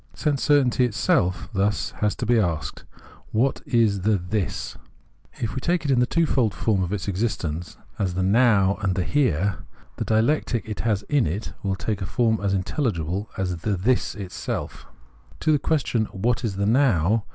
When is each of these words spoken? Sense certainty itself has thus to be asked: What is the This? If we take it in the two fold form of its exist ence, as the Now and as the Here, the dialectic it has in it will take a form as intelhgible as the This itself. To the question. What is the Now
Sense 0.15 0.41
certainty 0.41 0.83
itself 0.83 1.47
has 1.53 1.93
thus 1.99 2.15
to 2.15 2.25
be 2.25 2.39
asked: 2.39 2.85
What 3.31 3.61
is 3.67 4.01
the 4.01 4.17
This? 4.17 4.75
If 5.33 5.53
we 5.53 5.61
take 5.61 5.85
it 5.85 5.91
in 5.91 5.99
the 5.99 6.07
two 6.07 6.25
fold 6.25 6.55
form 6.55 6.81
of 6.81 6.91
its 6.91 7.07
exist 7.07 7.43
ence, 7.45 7.77
as 7.99 8.15
the 8.15 8.23
Now 8.23 8.77
and 8.81 8.93
as 8.97 9.03
the 9.03 9.03
Here, 9.03 9.59
the 9.97 10.05
dialectic 10.05 10.67
it 10.67 10.79
has 10.79 11.03
in 11.03 11.27
it 11.27 11.53
will 11.61 11.75
take 11.75 12.01
a 12.01 12.07
form 12.07 12.39
as 12.41 12.55
intelhgible 12.55 13.27
as 13.37 13.57
the 13.57 13.77
This 13.77 14.15
itself. 14.15 14.87
To 15.41 15.51
the 15.51 15.59
question. 15.59 16.05
What 16.05 16.43
is 16.43 16.55
the 16.55 16.65
Now 16.65 17.25